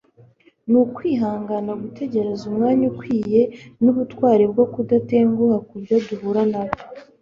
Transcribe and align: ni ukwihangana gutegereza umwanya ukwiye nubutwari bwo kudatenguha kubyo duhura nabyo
ni 0.69 0.77
ukwihangana 0.83 1.71
gutegereza 1.81 2.43
umwanya 2.51 2.83
ukwiye 2.91 3.41
nubutwari 3.83 4.43
bwo 4.51 4.65
kudatenguha 4.73 5.57
kubyo 5.67 5.95
duhura 6.07 6.43
nabyo 6.51 6.81